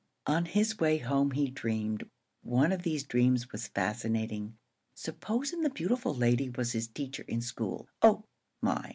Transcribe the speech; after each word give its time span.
On 0.25 0.45
his 0.45 0.79
way 0.79 0.97
home 0.97 1.29
he 1.29 1.51
dreamed. 1.51 2.05
One 2.41 2.71
of 2.71 2.81
these 2.81 3.03
dreams 3.03 3.51
was 3.51 3.67
fascinating. 3.67 4.57
Supposing 4.95 5.61
the 5.61 5.69
beautiful 5.69 6.15
lady 6.15 6.49
was 6.49 6.71
his 6.71 6.87
teacher 6.87 7.23
in 7.27 7.39
school! 7.39 7.87
Oh, 8.01 8.23
my! 8.63 8.89